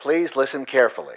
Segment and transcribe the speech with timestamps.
[0.00, 1.16] Please listen carefully.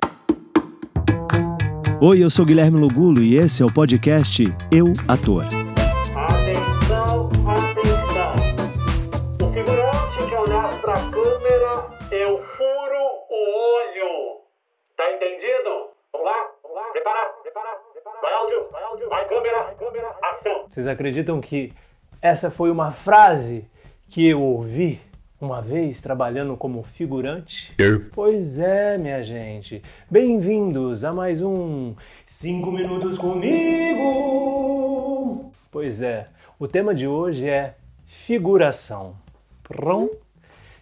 [2.02, 5.44] Oi, eu sou Guilherme Lugulo e esse é o podcast Eu Ator.
[6.16, 8.34] Atenção, atenção.
[9.40, 13.40] O figurante que olhar pra câmera, eu furo o
[13.78, 14.42] olho.
[14.98, 15.92] Tá entendido?
[16.12, 16.92] Vamos lá, vamos lá.
[16.92, 18.20] Preparar, preparar, preparar.
[18.20, 20.66] Vai áudio, vai áudio, vai câmera, vai câmera, ação.
[20.68, 21.72] Vocês acreditam que
[22.20, 23.64] essa foi uma frase
[24.10, 25.00] que eu ouvi
[25.42, 27.74] uma vez trabalhando como figurante?
[28.14, 29.82] Pois é, minha gente.
[30.10, 31.96] Bem-vindos a mais um
[32.28, 34.12] 5 Minutos Comigo!
[35.72, 36.28] Pois é,
[36.60, 37.74] o tema de hoje é
[38.06, 39.16] figuração.
[39.64, 40.16] Pronto?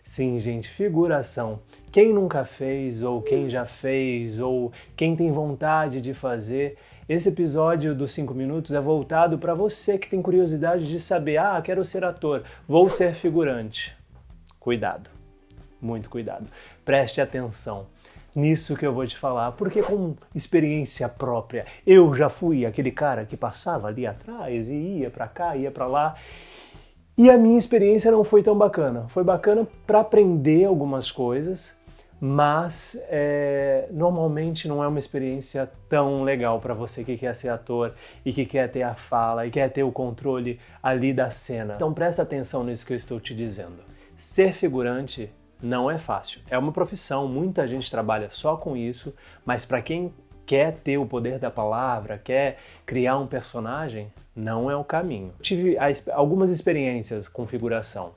[0.03, 1.61] Sim, gente, figuração.
[1.89, 7.95] Quem nunca fez, ou quem já fez, ou quem tem vontade de fazer, esse episódio
[7.95, 12.03] dos 5 minutos é voltado para você que tem curiosidade de saber: ah, quero ser
[12.03, 13.97] ator, vou ser figurante.
[14.59, 15.09] Cuidado,
[15.81, 16.47] muito cuidado.
[16.83, 17.87] Preste atenção
[18.35, 23.25] nisso que eu vou te falar, porque com experiência própria, eu já fui aquele cara
[23.25, 26.15] que passava ali atrás e ia para cá, ia para lá.
[27.17, 29.07] E a minha experiência não foi tão bacana.
[29.09, 31.75] Foi bacana para aprender algumas coisas,
[32.19, 37.93] mas é, normalmente não é uma experiência tão legal para você que quer ser ator
[38.25, 41.75] e que quer ter a fala e quer ter o controle ali da cena.
[41.75, 43.98] Então presta atenção nisso que eu estou te dizendo.
[44.19, 45.31] Ser figurante
[45.61, 46.41] não é fácil.
[46.49, 49.13] É uma profissão, muita gente trabalha só com isso,
[49.45, 50.13] mas para quem
[50.45, 55.33] quer ter o poder da palavra, quer criar um personagem, não é o caminho.
[55.41, 55.77] Tive
[56.11, 58.11] algumas experiências com figuração.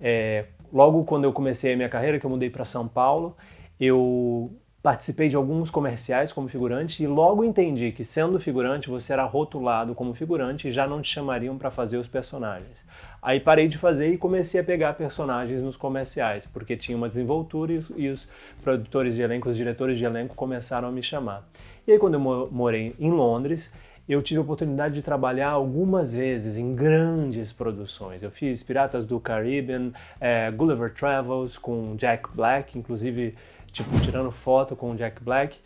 [0.00, 3.36] É, logo quando eu comecei a minha carreira, que eu mudei para São Paulo,
[3.80, 4.52] eu
[4.82, 9.94] participei de alguns comerciais como figurante e logo entendi que sendo figurante você era rotulado
[9.94, 12.84] como figurante e já não te chamariam para fazer os personagens.
[13.20, 17.72] Aí parei de fazer e comecei a pegar personagens nos comerciais, porque tinha uma desenvoltura
[17.72, 18.28] e os, e os
[18.62, 21.48] produtores de elenco, os diretores de elenco começaram a me chamar.
[21.86, 23.72] E aí quando eu morei em Londres,
[24.08, 28.22] eu tive a oportunidade de trabalhar algumas vezes em grandes produções.
[28.22, 33.34] Eu fiz Piratas do Caribbean, é, Gulliver Travels com Jack Black, inclusive
[33.70, 35.58] tipo tirando foto com Jack Black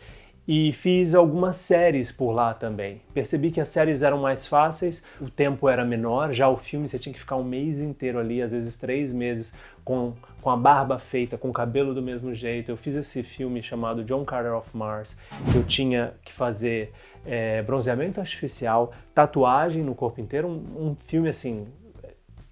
[0.47, 3.01] e fiz algumas séries por lá também.
[3.13, 6.99] Percebi que as séries eram mais fáceis, o tempo era menor, já o filme você
[6.99, 9.53] tinha que ficar um mês inteiro ali, às vezes três meses,
[9.85, 12.69] com, com a barba feita, com o cabelo do mesmo jeito.
[12.69, 15.15] Eu fiz esse filme chamado John Carter of Mars,
[15.55, 16.91] eu tinha que fazer
[17.25, 21.65] é, bronzeamento artificial, tatuagem no corpo inteiro, um, um filme assim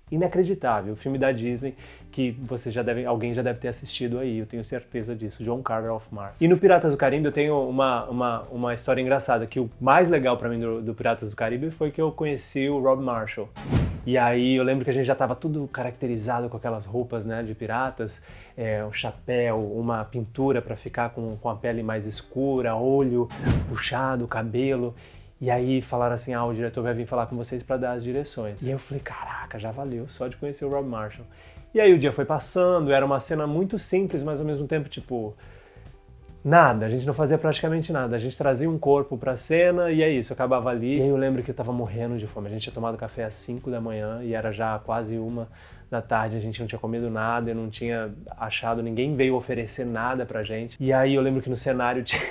[0.10, 1.76] inacreditável, o filme da Disney
[2.12, 5.64] que você já deve, alguém já deve ter assistido aí, eu tenho certeza disso, John
[5.64, 6.40] Carter of Mars.
[6.42, 10.10] E no Piratas do Caribe eu tenho uma, uma, uma história engraçada, que o mais
[10.10, 13.50] legal para mim do, do, Piratas do Caribe foi que eu conheci o Rob Marshall.
[14.06, 17.44] E aí eu lembro que a gente já estava tudo caracterizado com aquelas roupas né,
[17.44, 18.22] de piratas,
[18.58, 23.30] é, um chapéu, uma pintura para ficar com, com a pele mais escura, olho
[23.70, 24.96] puxado, cabelo.
[25.42, 28.04] E aí falaram assim: ah, o diretor vai vir falar com vocês para dar as
[28.04, 28.62] direções.
[28.62, 31.26] E eu falei: caraca, já valeu só de conhecer o Rob Marshall.
[31.74, 34.90] E aí o dia foi passando, era uma cena muito simples, mas ao mesmo tempo,
[34.90, 35.34] tipo,
[36.44, 38.16] nada, a gente não fazia praticamente nada.
[38.16, 40.98] A gente trazia um corpo pra cena e é isso, acabava ali.
[40.98, 42.48] E aí eu lembro que eu tava morrendo de fome.
[42.48, 45.48] A gente tinha tomado café às 5 da manhã e era já quase uma
[45.90, 49.86] da tarde, a gente não tinha comido nada, eu não tinha achado, ninguém veio oferecer
[49.86, 50.78] nada pra gente.
[50.80, 52.22] E aí eu lembro que no cenário tinha,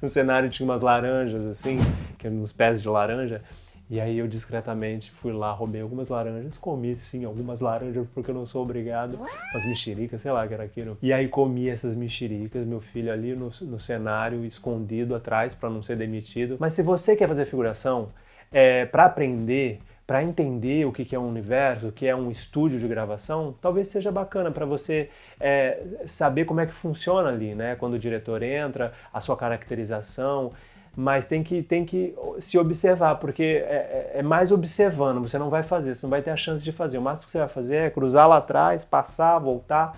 [0.00, 1.76] no cenário tinha umas laranjas assim,
[2.16, 3.42] que uns pés de laranja.
[3.88, 8.34] E aí eu discretamente fui lá, roubei algumas laranjas, comi sim algumas laranjas porque eu
[8.34, 10.98] não sou obrigado, umas mexericas, sei lá que era aquilo.
[11.00, 15.82] E aí comi essas mexericas, meu filho ali no, no cenário, escondido atrás para não
[15.82, 16.56] ser demitido.
[16.58, 18.08] Mas se você quer fazer figuração,
[18.50, 22.80] é, para aprender, para entender o que é um universo, o que é um estúdio
[22.80, 27.76] de gravação, talvez seja bacana para você é, saber como é que funciona ali, né?
[27.76, 30.52] Quando o diretor entra, a sua caracterização
[30.96, 35.50] mas tem que, tem que se observar, porque é, é, é, mais observando, você não
[35.50, 36.96] vai fazer, você não vai ter a chance de fazer.
[36.96, 39.94] O máximo que você vai fazer é cruzar lá atrás, passar, voltar.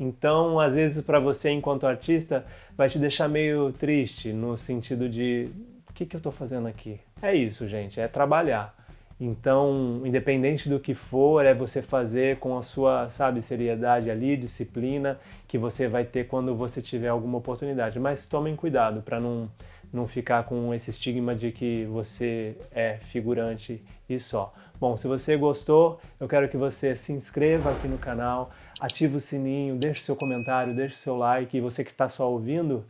[0.00, 5.50] Então, às vezes, para você, enquanto artista, vai te deixar meio triste, no sentido de:
[5.90, 6.98] o que, que eu estou fazendo aqui?
[7.20, 8.74] É isso, gente, é trabalhar.
[9.20, 15.18] Então, independente do que for, é você fazer com a sua, sabe, seriedade ali, disciplina,
[15.46, 17.98] que você vai ter quando você tiver alguma oportunidade.
[17.98, 19.50] Mas tomem cuidado para não
[19.92, 24.52] não ficar com esse estigma de que você é figurante e só.
[24.80, 28.50] Bom, se você gostou, eu quero que você se inscreva aqui no canal,
[28.80, 31.56] ative o sininho, deixe seu comentário, deixe seu like.
[31.56, 32.84] E você que está só ouvindo,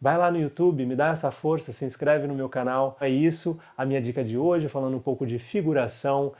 [0.00, 2.96] vai lá no YouTube, me dá essa força, se inscreve no meu canal.
[3.00, 6.32] É isso, a minha dica de hoje, falando um pouco de figuração.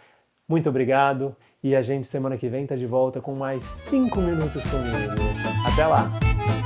[0.48, 4.62] Muito obrigado e a gente semana que vem está de volta com mais 5 minutos
[4.70, 5.12] comigo.
[5.66, 6.65] Até lá!